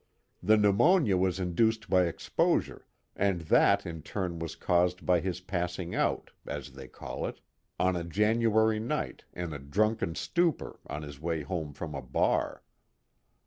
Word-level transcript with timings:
The 0.41 0.57
pneumonia 0.57 1.15
was 1.15 1.39
induced 1.39 1.87
by 1.87 2.05
exposure, 2.07 2.87
and 3.15 3.41
that 3.41 3.85
in 3.85 4.01
turn 4.01 4.39
was 4.39 4.55
caused 4.55 5.05
by 5.05 5.19
his 5.19 5.41
passing 5.41 5.93
out, 5.93 6.31
as 6.47 6.71
they 6.71 6.87
call 6.87 7.27
it, 7.27 7.39
on 7.79 7.95
a 7.95 8.03
January 8.03 8.79
night, 8.79 9.25
in 9.31 9.53
a 9.53 9.59
drunken 9.59 10.15
stupor, 10.15 10.79
on 10.87 11.03
his 11.03 11.19
way 11.19 11.43
home 11.43 11.71
from 11.71 11.93
a 11.93 12.01
bar." 12.01 12.63